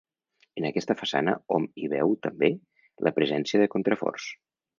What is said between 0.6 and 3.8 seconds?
En aquesta façana hom hi veu, també, la presència de